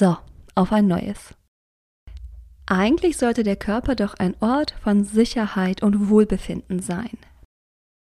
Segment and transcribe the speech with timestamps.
[0.00, 0.16] So,
[0.54, 1.34] auf ein neues.
[2.64, 7.18] Eigentlich sollte der Körper doch ein Ort von Sicherheit und Wohlbefinden sein.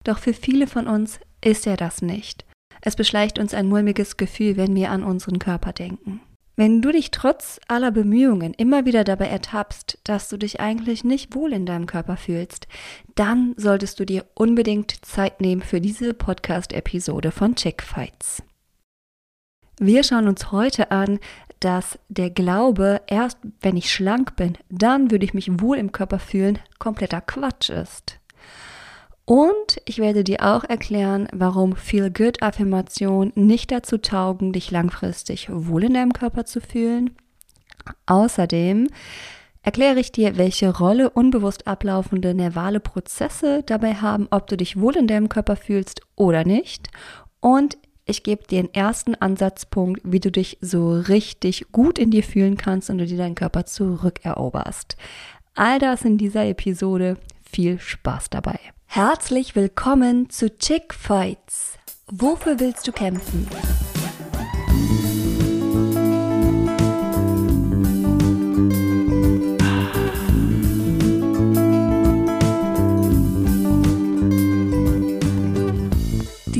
[0.03, 2.45] Doch für viele von uns ist er das nicht.
[2.81, 6.19] Es beschleicht uns ein mulmiges Gefühl, wenn wir an unseren Körper denken.
[6.55, 11.35] Wenn du dich trotz aller Bemühungen immer wieder dabei ertappst, dass du dich eigentlich nicht
[11.35, 12.67] wohl in deinem Körper fühlst,
[13.13, 18.41] dann solltest du dir unbedingt Zeit nehmen für diese Podcast-Episode von Chick Fights.
[19.79, 21.19] Wir schauen uns heute an,
[21.63, 26.19] dass der Glaube, erst wenn ich schlank bin, dann würde ich mich wohl im Körper
[26.19, 28.19] fühlen, kompletter Quatsch ist.
[29.25, 35.93] Und ich werde dir auch erklären, warum Feel-Good-Affirmationen nicht dazu taugen, dich langfristig wohl in
[35.93, 37.11] deinem Körper zu fühlen.
[38.05, 38.89] Außerdem
[39.61, 44.97] erkläre ich dir, welche Rolle unbewusst ablaufende nervale Prozesse dabei haben, ob du dich wohl
[44.97, 46.89] in deinem Körper fühlst oder nicht.
[47.39, 52.23] Und ich gebe dir den ersten Ansatzpunkt, wie du dich so richtig gut in dir
[52.23, 54.97] fühlen kannst und du dir deinen Körper zurückeroberst.
[55.55, 57.17] All das in dieser Episode.
[57.43, 58.59] Viel Spaß dabei.
[58.85, 61.77] Herzlich willkommen zu Chick Fights.
[62.11, 63.47] Wofür willst du kämpfen?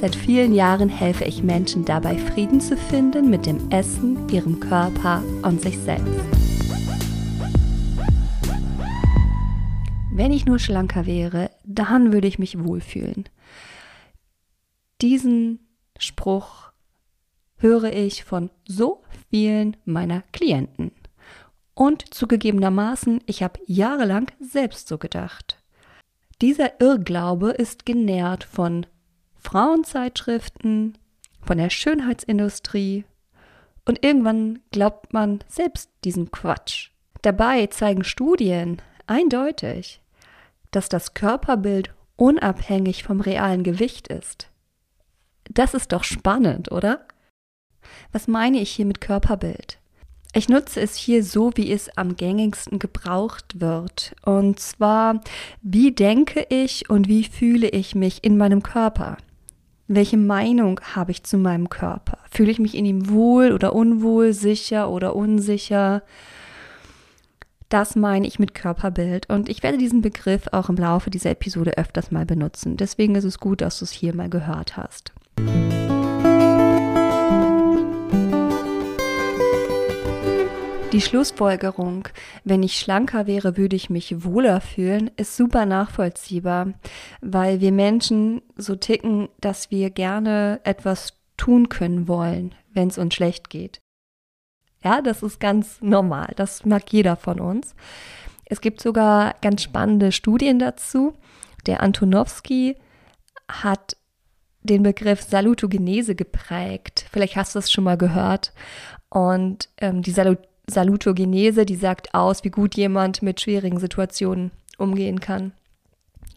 [0.00, 5.22] Seit vielen Jahren helfe ich Menschen dabei, Frieden zu finden mit dem Essen, ihrem Körper
[5.42, 6.24] und sich selbst.
[10.10, 13.28] Wenn ich nur schlanker wäre, dann würde ich mich wohlfühlen.
[15.02, 16.72] Diesen Spruch
[17.58, 20.92] höre ich von so vielen meiner Klienten.
[21.74, 25.62] Und zugegebenermaßen, ich habe jahrelang selbst so gedacht.
[26.40, 28.86] Dieser Irrglaube ist genährt von
[29.40, 30.98] Frauenzeitschriften,
[31.42, 33.04] von der Schönheitsindustrie
[33.84, 36.90] und irgendwann glaubt man selbst diesen Quatsch.
[37.22, 40.00] Dabei zeigen Studien eindeutig,
[40.70, 44.48] dass das Körperbild unabhängig vom realen Gewicht ist.
[45.50, 47.06] Das ist doch spannend, oder?
[48.12, 49.78] Was meine ich hier mit Körperbild?
[50.32, 54.14] Ich nutze es hier so, wie es am gängigsten gebraucht wird.
[54.22, 55.20] Und zwar,
[55.60, 59.16] wie denke ich und wie fühle ich mich in meinem Körper?
[59.92, 62.18] Welche Meinung habe ich zu meinem Körper?
[62.30, 66.04] Fühle ich mich in ihm wohl oder unwohl, sicher oder unsicher?
[67.68, 71.76] Das meine ich mit Körperbild und ich werde diesen Begriff auch im Laufe dieser Episode
[71.76, 72.76] öfters mal benutzen.
[72.76, 75.12] Deswegen ist es gut, dass du es hier mal gehört hast.
[81.00, 82.08] Die Schlussfolgerung,
[82.44, 86.74] wenn ich schlanker wäre, würde ich mich wohler fühlen, ist super nachvollziehbar,
[87.22, 93.14] weil wir Menschen so ticken, dass wir gerne etwas tun können wollen, wenn es uns
[93.14, 93.80] schlecht geht.
[94.84, 97.74] Ja, das ist ganz normal, das mag jeder von uns.
[98.44, 101.14] Es gibt sogar ganz spannende Studien dazu.
[101.64, 102.76] Der Antonowski
[103.48, 103.96] hat
[104.62, 107.06] den Begriff Salutogenese geprägt.
[107.10, 108.52] Vielleicht hast du es schon mal gehört.
[109.08, 115.20] Und ähm, die Salut Salutogenese, die sagt aus, wie gut jemand mit schwierigen Situationen umgehen
[115.20, 115.52] kann.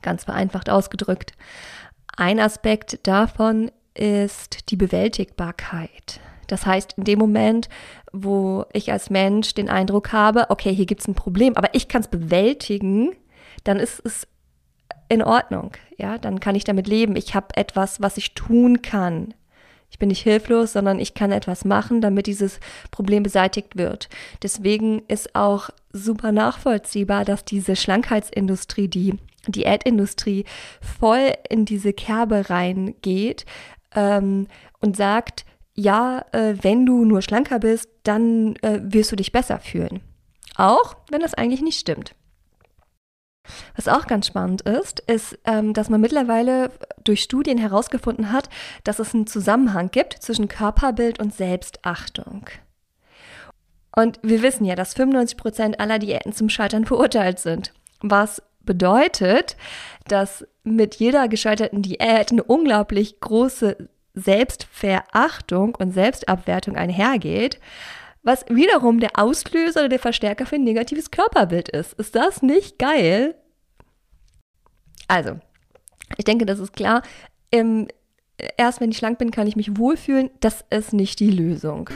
[0.02, 1.34] Ganz vereinfacht ausgedrückt.
[2.16, 6.20] Ein Aspekt davon ist die Bewältigbarkeit.
[6.48, 7.70] Das heißt, in dem Moment,
[8.12, 11.88] wo ich als Mensch den Eindruck habe, okay, hier gibt es ein Problem, aber ich
[11.88, 13.12] kann es bewältigen,
[13.64, 14.28] dann ist es
[15.10, 15.72] in Ordnung.
[15.98, 17.16] Ja, dann kann ich damit leben.
[17.16, 19.34] Ich habe etwas, was ich tun kann.
[19.94, 22.60] Ich bin nicht hilflos, sondern ich kann etwas machen, damit dieses
[22.90, 24.10] Problem beseitigt wird.
[24.42, 30.46] Deswegen ist auch super nachvollziehbar, dass diese Schlankheitsindustrie, die Diätindustrie
[31.00, 33.46] voll in diese Kerbe reingeht
[33.94, 34.48] ähm,
[34.80, 35.46] und sagt,
[35.76, 40.02] ja, äh, wenn du nur schlanker bist, dann äh, wirst du dich besser fühlen.
[40.56, 42.16] Auch wenn das eigentlich nicht stimmt.
[43.76, 46.72] Was auch ganz spannend ist, ist, ähm, dass man mittlerweile
[47.04, 48.50] durch Studien herausgefunden hat,
[48.84, 52.46] dass es einen Zusammenhang gibt zwischen Körperbild und Selbstachtung.
[53.96, 57.74] Und wir wissen ja, dass 95 Prozent aller Diäten zum Scheitern verurteilt sind.
[58.02, 59.56] Was bedeutet,
[60.08, 67.60] dass mit jeder gescheiterten Diät eine unglaublich große Selbstverachtung und Selbstabwertung einhergeht.
[68.24, 71.94] Was wiederum der Auslöser oder der Verstärker für ein negatives Körperbild ist.
[71.94, 73.36] Ist das nicht geil?
[75.10, 75.40] Also,
[76.18, 77.04] ich denke, das ist klar.
[77.52, 77.90] Ähm,
[78.58, 80.30] erst wenn ich schlank bin, kann ich mich wohlfühlen.
[80.40, 81.90] Das ist nicht die Lösung.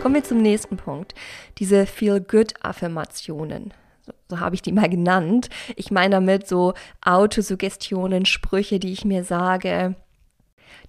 [0.00, 1.14] Kommen wir zum nächsten Punkt.
[1.58, 3.74] Diese Feel-Good-Affirmationen.
[4.00, 5.50] So, so habe ich die mal genannt.
[5.76, 6.72] Ich meine damit so
[7.02, 9.96] Autosuggestionen, Sprüche, die ich mir sage,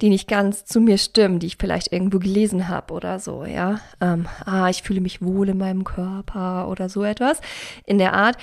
[0.02, 3.80] die nicht ganz zu mir stimmen, die ich vielleicht irgendwo gelesen habe oder so, ja.
[4.02, 7.42] Ähm, ah, ich fühle mich wohl in meinem Körper oder so etwas
[7.86, 8.38] in der Art.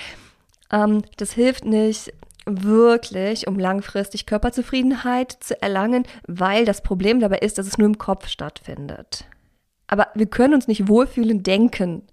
[0.71, 2.13] Ähm, das hilft nicht
[2.45, 7.97] wirklich, um langfristig Körperzufriedenheit zu erlangen, weil das Problem dabei ist, dass es nur im
[7.97, 9.25] Kopf stattfindet.
[9.87, 12.03] Aber wir können uns nicht wohlfühlen denken.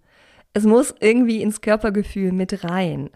[0.52, 3.10] Es muss irgendwie ins Körpergefühl mit rein.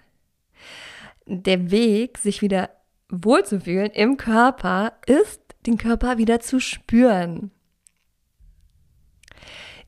[1.27, 2.71] Der Weg, sich wieder
[3.09, 7.51] wohlzufühlen im Körper, ist, den Körper wieder zu spüren.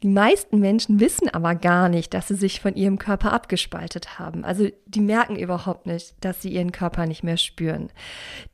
[0.02, 4.44] Die meisten Menschen wissen aber gar nicht, dass sie sich von ihrem Körper abgespaltet haben.
[4.44, 7.90] Also die merken überhaupt nicht, dass sie ihren Körper nicht mehr spüren.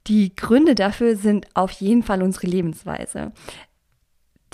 [0.06, 3.32] Die Gründe dafür sind auf jeden Fall unsere Lebensweise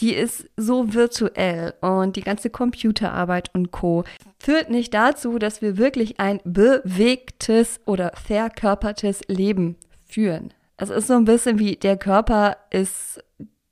[0.01, 4.05] die ist so virtuell und die ganze Computerarbeit und Co.
[4.39, 9.77] führt nicht dazu, dass wir wirklich ein bewegtes oder verkörpertes Leben
[10.07, 10.55] führen.
[10.79, 13.23] Es ist so ein bisschen wie der Körper ist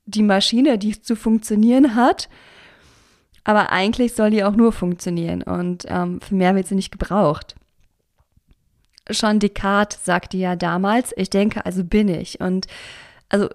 [0.05, 2.29] die Maschine, die zu funktionieren hat,
[3.43, 7.55] aber eigentlich soll die auch nur funktionieren und ähm, für mehr wird sie nicht gebraucht.
[9.09, 12.41] Schon Descartes sagte ja damals, ich denke, also bin ich.
[12.41, 12.67] Und
[13.29, 13.47] also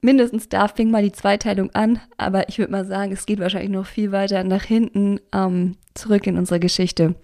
[0.00, 3.70] mindestens da fing mal die Zweiteilung an, aber ich würde mal sagen, es geht wahrscheinlich
[3.70, 7.16] noch viel weiter nach hinten ähm, zurück in unsere Geschichte.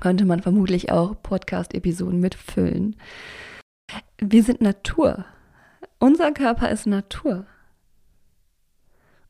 [0.00, 2.96] Könnte man vermutlich auch Podcast-Episoden mitfüllen.
[4.24, 5.24] Wir sind Natur.
[5.98, 7.44] Unser Körper ist Natur.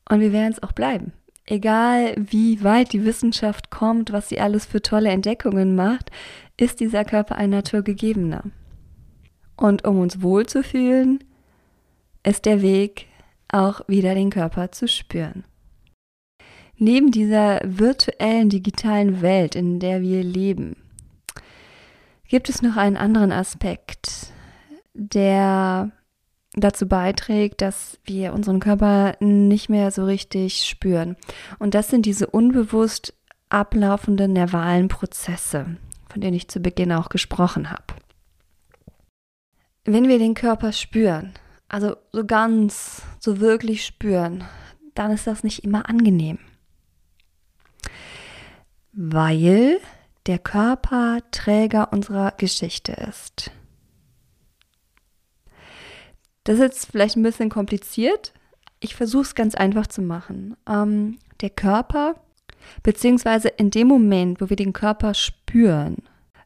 [0.07, 1.13] Und wir werden es auch bleiben.
[1.47, 6.11] Egal wie weit die Wissenschaft kommt, was sie alles für tolle Entdeckungen macht,
[6.57, 8.43] ist dieser Körper ein naturgegebener.
[9.57, 11.23] Und um uns wohlzufühlen,
[12.21, 13.07] ist der Weg,
[13.47, 15.43] auch wieder den Körper zu spüren.
[16.77, 20.75] Neben dieser virtuellen digitalen Welt, in der wir leben,
[22.27, 24.32] gibt es noch einen anderen Aspekt,
[24.93, 25.91] der
[26.55, 31.15] dazu beiträgt, dass wir unseren Körper nicht mehr so richtig spüren.
[31.59, 33.13] Und das sind diese unbewusst
[33.49, 35.77] ablaufenden nervalen Prozesse,
[36.09, 37.83] von denen ich zu Beginn auch gesprochen habe.
[39.85, 41.33] Wenn wir den Körper spüren,
[41.67, 44.43] also so ganz, so wirklich spüren,
[44.95, 46.39] dann ist das nicht immer angenehm.
[48.91, 49.79] Weil
[50.27, 53.51] der Körper Träger unserer Geschichte ist.
[56.43, 58.33] Das ist jetzt vielleicht ein bisschen kompliziert.
[58.79, 60.57] Ich versuche es ganz einfach zu machen.
[60.67, 62.15] Ähm, der Körper,
[62.83, 65.97] beziehungsweise in dem Moment, wo wir den Körper spüren,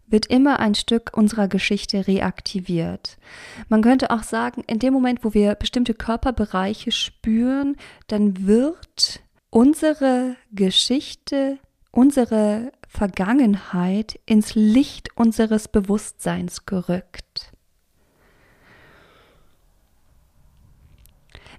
[0.07, 3.17] wird immer ein Stück unserer Geschichte reaktiviert.
[3.67, 7.75] Man könnte auch sagen, in dem Moment, wo wir bestimmte Körperbereiche spüren,
[8.07, 11.59] dann wird unsere Geschichte,
[11.91, 17.26] unsere Vergangenheit ins Licht unseres Bewusstseins gerückt.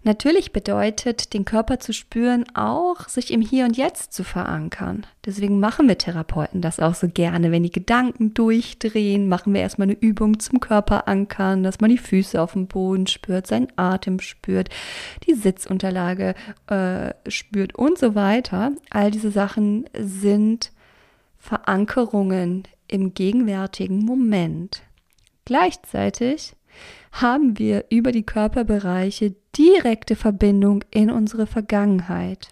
[0.04, 5.06] Natürlich bedeutet, den Körper zu spüren, auch sich im Hier und Jetzt zu verankern.
[5.26, 7.50] Deswegen machen wir Therapeuten das auch so gerne.
[7.50, 11.98] Wenn die Gedanken durchdrehen, machen wir erstmal eine Übung zum Körper ankern, dass man die
[11.98, 14.68] Füße auf dem Boden spürt, seinen Atem spürt,
[15.26, 16.34] die Sitzunterlage
[16.68, 18.72] äh, spürt und so weiter.
[18.90, 20.72] All diese Sachen sind
[21.38, 24.82] Verankerungen im gegenwärtigen Moment.
[25.44, 26.54] Gleichzeitig
[27.12, 32.50] haben wir über die Körperbereiche direkte Verbindung in unsere Vergangenheit.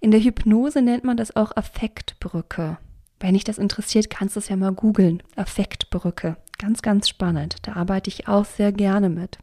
[0.00, 2.78] In der Hypnose nennt man das auch Affektbrücke.
[3.20, 5.22] Wenn dich das interessiert, kannst du es ja mal googeln.
[5.36, 6.36] Affektbrücke.
[6.58, 7.56] Ganz, ganz spannend.
[7.62, 9.38] Da arbeite ich auch sehr gerne mit.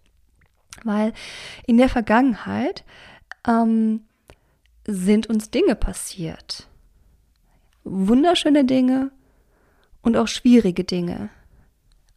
[0.83, 1.13] Weil
[1.65, 2.83] in der Vergangenheit
[3.47, 4.01] ähm,
[4.85, 6.67] sind uns Dinge passiert.
[7.83, 9.11] Wunderschöne Dinge
[10.01, 11.29] und auch schwierige Dinge.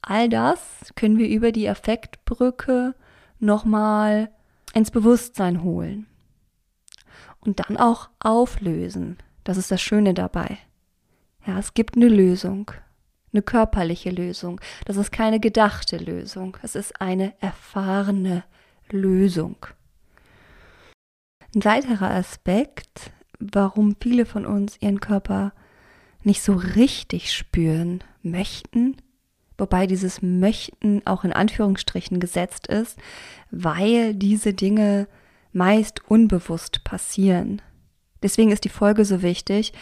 [0.09, 2.95] All das können wir über die Affektbrücke
[3.41, 4.31] nochmal
[4.73, 6.07] ins Bewusstsein holen
[7.41, 9.19] und dann auch auflösen.
[9.43, 10.59] Das ist das Schöne dabei.
[11.45, 12.71] Ja, es gibt eine Lösung,
[13.33, 14.61] eine körperliche Lösung.
[14.85, 18.45] Das ist keine gedachte Lösung, es ist eine erfahrene
[18.89, 19.57] Lösung.
[21.53, 23.11] Ein weiterer Aspekt,
[23.41, 25.53] warum viele von uns ihren Körper
[26.23, 28.97] nicht so richtig spüren möchten,
[29.59, 32.99] Wobei dieses möchten auch in Anführungsstrichen gesetzt ist,
[33.51, 35.09] weil diese Dinge
[35.53, 37.63] meist unbewusst passieren.
[38.23, 39.73] Deswegen ist die Folge so wichtig,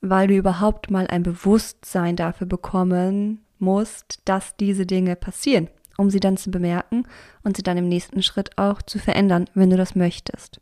[0.00, 6.20] weil du überhaupt mal ein Bewusstsein dafür bekommen musst, dass diese Dinge passieren, um sie
[6.20, 7.04] dann zu bemerken
[7.42, 10.60] und sie dann im nächsten Schritt auch zu verändern, wenn du das möchtest.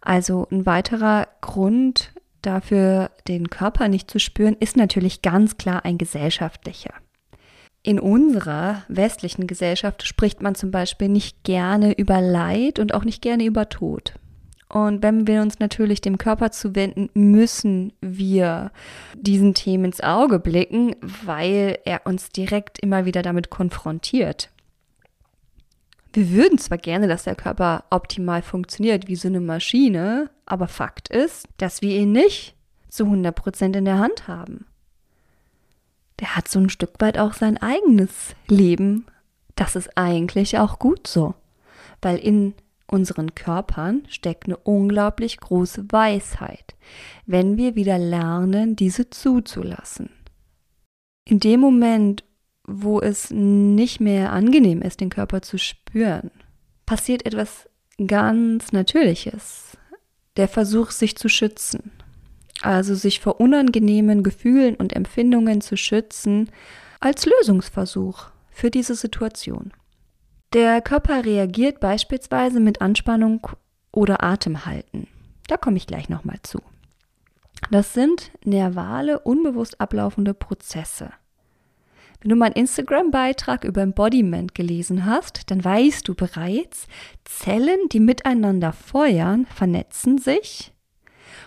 [0.00, 5.98] Also ein weiterer Grund dafür, den Körper nicht zu spüren, ist natürlich ganz klar ein
[5.98, 6.94] gesellschaftlicher.
[7.82, 13.22] In unserer westlichen Gesellschaft spricht man zum Beispiel nicht gerne über Leid und auch nicht
[13.22, 14.14] gerne über Tod.
[14.68, 18.70] Und wenn wir uns natürlich dem Körper zuwenden, müssen wir
[19.14, 24.50] diesen Themen ins Auge blicken, weil er uns direkt immer wieder damit konfrontiert.
[26.12, 31.08] Wir würden zwar gerne, dass der Körper optimal funktioniert wie so eine Maschine, aber Fakt
[31.08, 32.54] ist, dass wir ihn nicht
[32.88, 34.66] zu 100% in der Hand haben.
[36.18, 39.06] Der hat so ein Stück weit auch sein eigenes Leben.
[39.54, 41.34] Das ist eigentlich auch gut so,
[42.02, 42.54] weil in
[42.88, 46.74] unseren Körpern steckt eine unglaublich große Weisheit,
[47.26, 50.10] wenn wir wieder lernen, diese zuzulassen.
[51.24, 52.24] In dem Moment,
[52.64, 56.32] wo es nicht mehr angenehm ist, den Körper zu spüren,
[56.86, 57.68] passiert etwas
[58.04, 59.76] ganz Natürliches.
[60.36, 61.92] Der Versuch, sich zu schützen.
[62.62, 66.50] Also sich vor unangenehmen Gefühlen und Empfindungen zu schützen,
[67.00, 69.72] als Lösungsversuch für diese Situation.
[70.52, 73.46] Der Körper reagiert beispielsweise mit Anspannung
[73.92, 75.06] oder Atemhalten.
[75.46, 76.60] Da komme ich gleich nochmal zu.
[77.70, 81.10] Das sind nervale, unbewusst ablaufende Prozesse.
[82.20, 86.86] Wenn du meinen Instagram-Beitrag über Embodiment gelesen hast, dann weißt du bereits,
[87.24, 90.72] Zellen, die miteinander feuern, vernetzen sich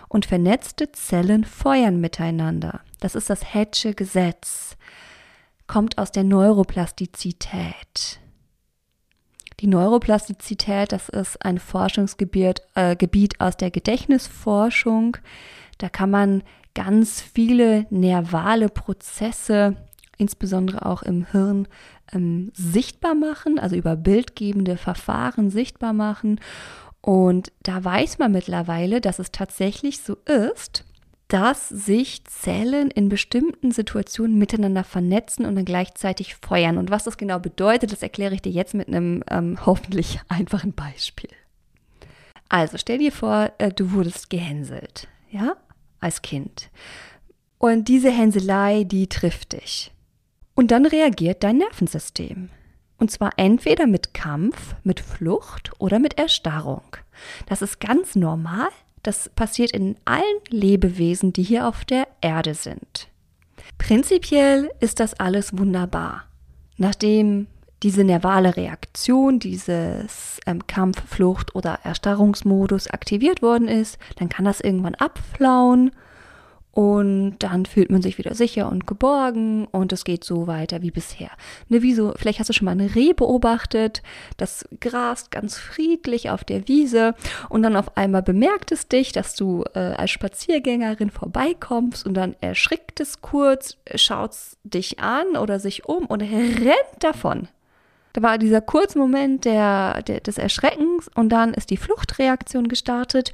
[0.08, 2.80] und vernetzte Zellen feuern miteinander.
[3.00, 4.76] Das ist das Hedge Gesetz.
[5.66, 8.20] Kommt aus der Neuroplastizität.
[9.60, 12.96] Die Neuroplastizität, das ist ein Forschungsgebiet äh,
[13.38, 15.16] aus der Gedächtnisforschung.
[15.78, 16.42] Da kann man
[16.74, 19.76] ganz viele nervale Prozesse
[20.18, 21.68] insbesondere auch im Hirn
[22.12, 26.40] ähm, sichtbar machen, also über bildgebende Verfahren sichtbar machen.
[27.00, 30.84] Und da weiß man mittlerweile, dass es tatsächlich so ist,
[31.28, 36.78] dass sich Zellen in bestimmten Situationen miteinander vernetzen und dann gleichzeitig feuern.
[36.78, 40.72] Und was das genau bedeutet, das erkläre ich dir jetzt mit einem ähm, hoffentlich einfachen
[40.72, 41.30] Beispiel.
[42.48, 45.56] Also stell dir vor, äh, du wurdest gehänselt, ja,
[46.00, 46.70] als Kind.
[47.58, 49.93] Und diese Hänselei, die trifft dich.
[50.54, 52.50] Und dann reagiert dein Nervensystem.
[52.98, 56.96] Und zwar entweder mit Kampf, mit Flucht oder mit Erstarrung.
[57.46, 58.68] Das ist ganz normal.
[59.02, 63.08] Das passiert in allen Lebewesen, die hier auf der Erde sind.
[63.78, 66.24] Prinzipiell ist das alles wunderbar.
[66.76, 67.48] Nachdem
[67.82, 74.60] diese nervale Reaktion, dieses ähm, Kampf, Flucht oder Erstarrungsmodus aktiviert worden ist, dann kann das
[74.60, 75.90] irgendwann abflauen
[76.74, 80.90] und dann fühlt man sich wieder sicher und geborgen und es geht so weiter wie
[80.90, 81.30] bisher.
[81.68, 84.02] Ne, wie so, vielleicht hast du schon mal eine Reh beobachtet,
[84.38, 87.14] das grast ganz friedlich auf der Wiese
[87.48, 92.34] und dann auf einmal bemerkt es dich, dass du äh, als Spaziergängerin vorbeikommst und dann
[92.40, 94.32] erschrickt es kurz, schaut
[94.64, 97.46] dich an oder sich um und rennt davon.
[98.14, 103.32] Da war dieser kurze Moment der, der, des Erschreckens und dann ist die Fluchtreaktion gestartet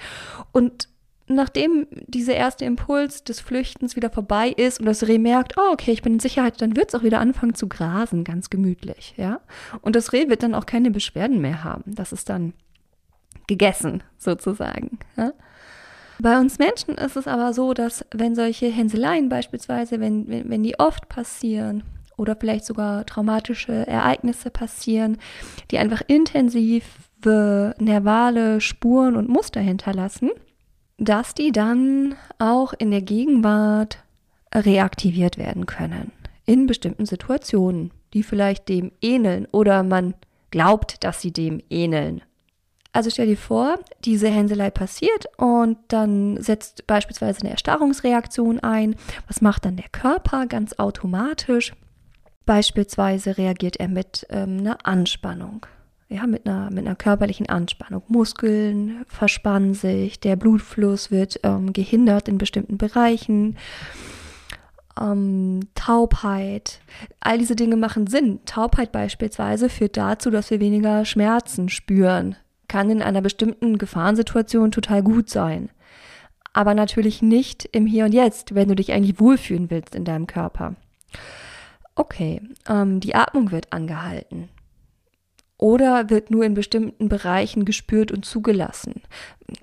[0.52, 0.88] und
[1.34, 5.92] nachdem dieser erste Impuls des Flüchtens wieder vorbei ist und das Reh merkt, oh, okay,
[5.92, 9.40] ich bin in Sicherheit, dann wird es auch wieder anfangen zu grasen, ganz gemütlich, ja.
[9.80, 11.94] Und das Reh wird dann auch keine Beschwerden mehr haben.
[11.94, 12.52] Das ist dann
[13.46, 14.99] gegessen, sozusagen.
[15.16, 15.32] Ja?
[16.20, 20.62] Bei uns Menschen ist es aber so, dass wenn solche Hänseleien beispielsweise, wenn, wenn, wenn
[20.62, 21.82] die oft passieren
[22.16, 25.18] oder vielleicht sogar traumatische Ereignisse passieren,
[25.70, 26.82] die einfach intensive
[27.78, 30.30] nervale Spuren und Muster hinterlassen,
[31.00, 33.99] dass die dann auch in der Gegenwart
[34.54, 36.12] reaktiviert werden können.
[36.45, 40.14] In bestimmten Situationen, die vielleicht dem ähneln oder man
[40.50, 42.23] glaubt, dass sie dem ähneln.
[42.92, 48.97] Also stell dir vor, diese Hänselei passiert und dann setzt beispielsweise eine Erstarrungsreaktion ein.
[49.26, 51.73] Was macht dann der Körper ganz automatisch?
[52.47, 55.66] Beispielsweise reagiert er mit ähm, einer Anspannung
[56.11, 58.02] ja, mit einer, mit einer körperlichen Anspannung.
[58.09, 63.57] Muskeln verspannen sich, der Blutfluss wird ähm, gehindert in bestimmten Bereichen.
[65.00, 66.81] Ähm, Taubheit,
[67.21, 68.40] all diese Dinge machen Sinn.
[68.45, 72.35] Taubheit beispielsweise führt dazu, dass wir weniger Schmerzen spüren.
[72.67, 75.71] Kann in einer bestimmten Gefahrensituation total gut sein.
[76.52, 80.26] Aber natürlich nicht im Hier und Jetzt, wenn du dich eigentlich wohlfühlen willst in deinem
[80.26, 80.75] Körper.
[81.95, 84.49] Okay, ähm, die Atmung wird angehalten
[85.61, 89.02] oder wird nur in bestimmten Bereichen gespürt und zugelassen.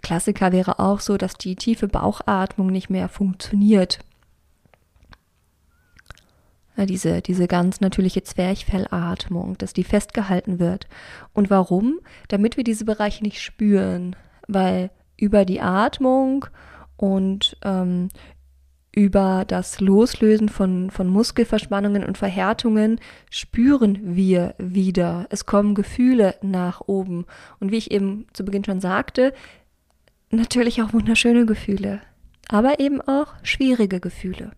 [0.04, 4.00] Klassiker wäre auch so, dass die tiefe Bauchatmung nicht mehr funktioniert.
[6.78, 10.86] Diese, diese ganz natürliche Zwerchfellatmung, dass die festgehalten wird.
[11.34, 12.00] Und warum?
[12.28, 14.16] Damit wir diese Bereiche nicht spüren,
[14.48, 16.46] weil über die Atmung
[16.96, 18.10] und ähm,
[18.98, 23.00] über das Loslösen von, von Muskelverspannungen und Verhärtungen
[23.30, 25.28] spüren wir wieder.
[25.30, 27.28] Es kommen Gefühle nach oben.
[27.60, 29.36] Und wie ich eben zu Beginn schon sagte,
[30.32, 32.02] natürlich auch wunderschöne Gefühle,
[32.50, 34.54] aber eben auch schwierige Gefühle.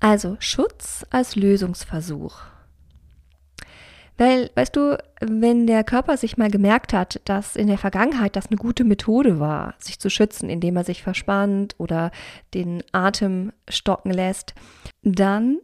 [0.00, 2.51] Also Schutz als Lösungsversuch.
[4.18, 8.48] Weil, weißt du, wenn der Körper sich mal gemerkt hat, dass in der Vergangenheit das
[8.48, 12.10] eine gute Methode war, sich zu schützen, indem er sich verspannt oder
[12.52, 14.54] den Atem stocken lässt,
[15.02, 15.58] dann,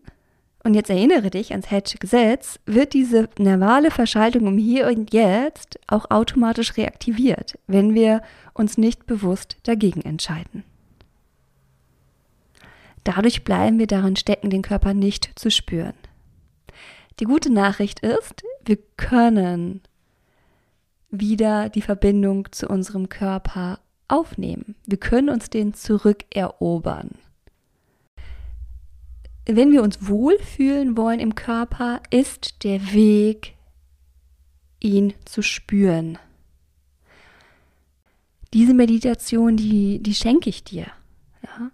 [0.65, 6.11] und jetzt erinnere dich ans Hedge-Gesetz, wird diese nervale Verschaltung um hier und jetzt auch
[6.11, 8.23] automatisch reaktiviert, wenn wir
[8.55, 10.65] uns nicht bewusst dagegen entscheiden.
[13.05, 15.95] Dadurch bleiben wir darin stecken, den Körper nicht zu spüren.
[17.21, 19.83] Die gute Nachricht ist, wir können
[21.11, 24.77] wieder die Verbindung zu unserem Körper aufnehmen.
[24.87, 27.11] Wir können uns den zurückerobern.
[29.47, 33.55] Wenn wir uns wohlfühlen wollen im Körper, ist der Weg,
[34.79, 36.19] ihn zu spüren.
[38.53, 40.87] Diese Meditation, die, die schenke ich dir.
[41.43, 41.71] Ja?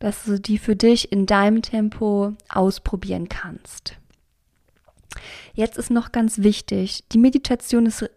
[0.00, 3.96] Dass du die für dich in deinem Tempo ausprobieren kannst.
[5.54, 8.08] Jetzt ist noch ganz wichtig, die Meditation ist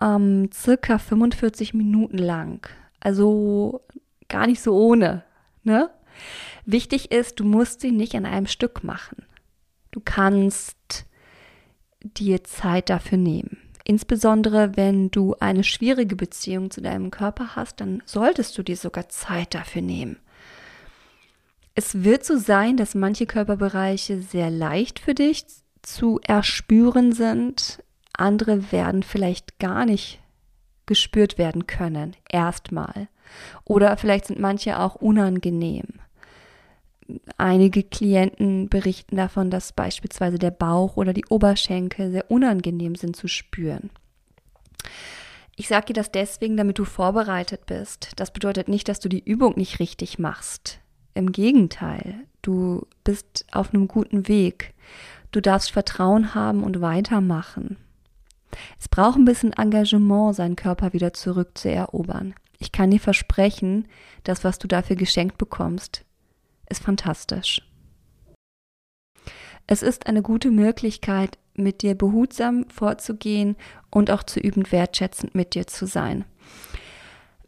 [0.00, 2.68] ähm, circa 45 Minuten lang.
[3.00, 3.82] Also
[4.28, 5.24] gar nicht so ohne.
[5.62, 5.90] Ne?
[6.64, 9.24] Wichtig ist, du musst sie nicht an einem Stück machen.
[9.90, 11.06] Du kannst
[12.02, 13.58] dir Zeit dafür nehmen.
[13.84, 19.08] Insbesondere wenn du eine schwierige Beziehung zu deinem Körper hast, dann solltest du dir sogar
[19.08, 20.18] Zeit dafür nehmen.
[21.74, 25.44] Es wird so sein, dass manche Körperbereiche sehr leicht für dich
[25.86, 27.82] zu erspüren sind.
[28.12, 30.20] Andere werden vielleicht gar nicht
[30.86, 33.08] gespürt werden können, erstmal.
[33.64, 35.86] Oder vielleicht sind manche auch unangenehm.
[37.36, 43.28] Einige Klienten berichten davon, dass beispielsweise der Bauch oder die Oberschenkel sehr unangenehm sind zu
[43.28, 43.90] spüren.
[45.54, 48.10] Ich sage dir das deswegen, damit du vorbereitet bist.
[48.16, 50.80] Das bedeutet nicht, dass du die Übung nicht richtig machst.
[51.14, 54.74] Im Gegenteil, du bist auf einem guten Weg.
[55.32, 57.76] Du darfst Vertrauen haben und weitermachen.
[58.78, 62.34] Es braucht ein bisschen Engagement, seinen Körper wieder zurückzuerobern.
[62.58, 63.86] Ich kann dir versprechen,
[64.24, 66.04] das, was du dafür geschenkt bekommst,
[66.68, 67.62] ist fantastisch.
[69.66, 73.56] Es ist eine gute Möglichkeit, mit dir behutsam vorzugehen
[73.90, 76.24] und auch zu üben, wertschätzend mit dir zu sein.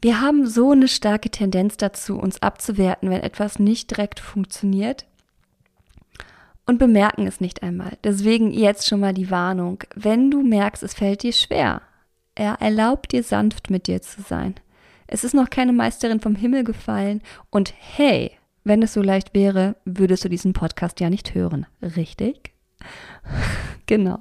[0.00, 5.07] Wir haben so eine starke Tendenz dazu, uns abzuwerten, wenn etwas nicht direkt funktioniert
[6.68, 7.96] und bemerken es nicht einmal.
[8.04, 9.82] Deswegen jetzt schon mal die Warnung.
[9.94, 11.80] Wenn du merkst, es fällt dir schwer,
[12.34, 14.54] er erlaubt dir sanft mit dir zu sein.
[15.06, 18.32] Es ist noch keine Meisterin vom Himmel gefallen und hey,
[18.64, 22.52] wenn es so leicht wäre, würdest du diesen Podcast ja nicht hören, richtig?
[23.86, 24.18] genau.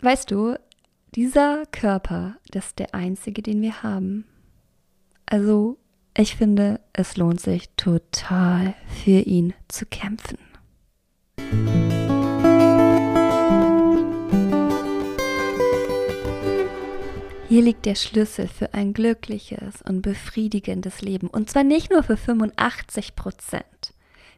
[0.00, 0.54] Weißt du,
[1.16, 4.24] dieser Körper, das ist der einzige, den wir haben.
[5.26, 5.78] Also
[6.16, 10.38] ich finde, es lohnt sich total für ihn zu kämpfen.
[17.48, 21.28] Hier liegt der Schlüssel für ein glückliches und befriedigendes Leben.
[21.28, 23.94] Und zwar nicht nur für 85 Prozent.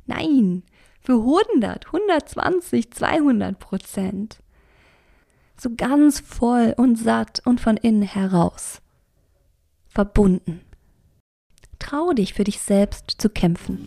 [0.06, 0.64] Nein,
[1.00, 4.42] für 100, 120, 200 Prozent.
[5.58, 8.82] So ganz voll und satt und von innen heraus.
[9.88, 10.65] Verbunden.
[11.88, 13.78] Trau dich für dich selbst zu kämpfen.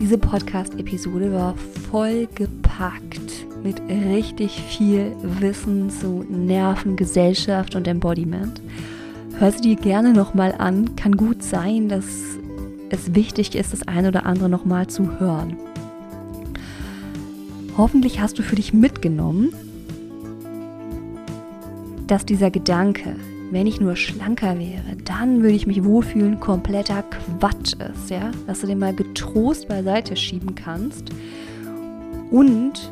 [0.00, 1.54] Diese Podcast-Episode war
[1.90, 8.62] voll gepackt mit richtig viel Wissen zu Nerven, Gesellschaft und Embodiment.
[9.38, 10.96] Hör sie dir gerne nochmal an.
[10.96, 12.06] Kann gut sein, dass
[12.88, 15.58] es wichtig ist, das eine oder andere nochmal zu hören.
[17.76, 19.52] Hoffentlich hast du für dich mitgenommen,
[22.06, 23.16] dass dieser Gedanke,
[23.50, 28.60] wenn ich nur schlanker wäre, dann würde ich mich wohlfühlen, kompletter Quatsch ist, ja, dass
[28.60, 31.10] du den mal getrost beiseite schieben kannst.
[32.30, 32.90] Und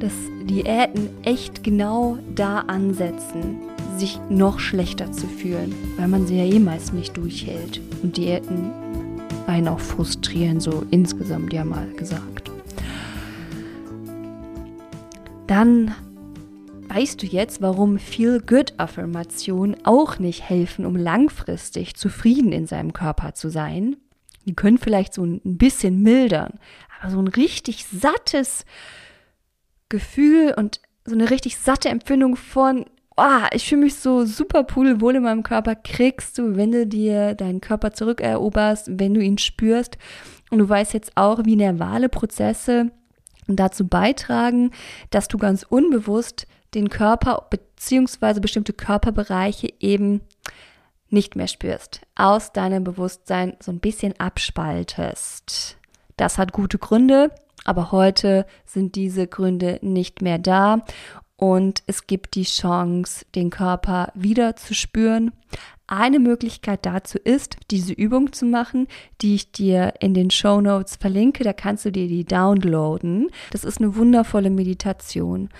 [0.00, 0.12] dass
[0.44, 3.60] Diäten echt genau da ansetzen,
[3.96, 7.80] sich noch schlechter zu fühlen, weil man sie ja eh meist nicht durchhält.
[8.02, 8.72] Und Diäten
[9.46, 12.50] einen auch frustrieren, so insgesamt ja mal gesagt.
[15.46, 15.94] Dann
[16.94, 23.48] weißt du jetzt, warum Feel-Good-Affirmationen auch nicht helfen, um langfristig zufrieden in seinem Körper zu
[23.48, 23.96] sein.
[24.46, 26.60] Die können vielleicht so ein bisschen mildern,
[27.00, 28.64] aber so ein richtig sattes
[29.88, 32.84] Gefühl und so eine richtig satte Empfindung von,
[33.16, 37.34] oh, ich fühle mich so super pudelwohl in meinem Körper, kriegst du, wenn du dir
[37.34, 39.98] deinen Körper zurückeroberst, wenn du ihn spürst.
[40.50, 42.92] Und du weißt jetzt auch, wie nervale Prozesse
[43.48, 44.70] dazu beitragen,
[45.10, 48.40] dass du ganz unbewusst den Körper bzw.
[48.40, 50.20] bestimmte Körperbereiche eben
[51.10, 55.76] nicht mehr spürst, aus deinem Bewusstsein so ein bisschen abspaltest.
[56.16, 57.30] Das hat gute Gründe,
[57.64, 60.84] aber heute sind diese Gründe nicht mehr da
[61.36, 65.32] und es gibt die Chance, den Körper wieder zu spüren.
[65.86, 68.86] Eine Möglichkeit dazu ist, diese Übung zu machen,
[69.20, 71.44] die ich dir in den Show Notes verlinke.
[71.44, 73.28] Da kannst du dir die downloaden.
[73.50, 75.50] Das ist eine wundervolle Meditation.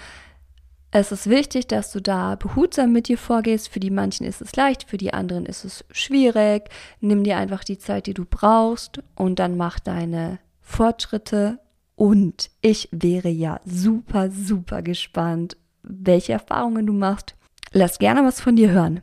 [0.96, 3.68] Es ist wichtig, dass du da behutsam mit dir vorgehst.
[3.68, 6.70] Für die manchen ist es leicht, für die anderen ist es schwierig.
[7.00, 11.59] Nimm dir einfach die Zeit, die du brauchst und dann mach deine Fortschritte.
[11.96, 17.35] Und ich wäre ja super, super gespannt, welche Erfahrungen du machst.
[17.72, 19.00] Lass gerne was von dir hören.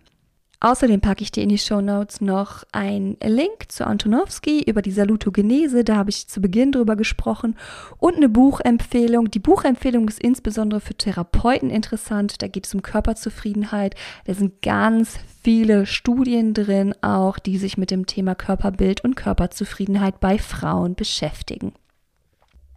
[0.64, 4.92] Außerdem packe ich dir in die Show Notes noch einen Link zu Antonowski über die
[4.92, 5.84] Salutogenese.
[5.84, 7.56] Da habe ich zu Beginn drüber gesprochen.
[7.98, 9.32] Und eine Buchempfehlung.
[9.32, 12.44] Die Buchempfehlung ist insbesondere für Therapeuten interessant.
[12.44, 13.96] Da geht es um Körperzufriedenheit.
[14.26, 20.20] Da sind ganz viele Studien drin, auch die sich mit dem Thema Körperbild und Körperzufriedenheit
[20.20, 21.74] bei Frauen beschäftigen.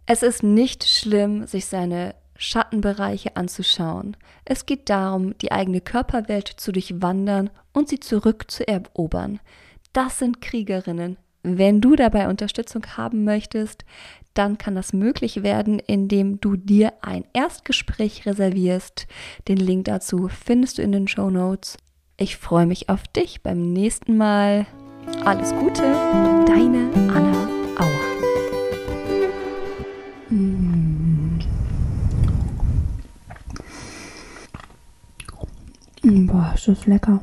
[0.07, 4.17] Es ist nicht schlimm, sich seine Schattenbereiche anzuschauen.
[4.43, 9.39] Es geht darum, die eigene Körperwelt zu durchwandern und sie zurück zu erobern.
[9.93, 11.17] Das sind Kriegerinnen.
[11.43, 13.85] Wenn du dabei Unterstützung haben möchtest,
[14.33, 19.07] dann kann das möglich werden, indem du dir ein Erstgespräch reservierst.
[19.47, 21.77] Den Link dazu findest du in den Show Notes.
[22.17, 24.65] Ich freue mich auf dich beim nächsten Mal.
[25.23, 25.83] Alles Gute,
[26.47, 27.54] deine Anna
[36.07, 37.19] Boah, ist das lecker.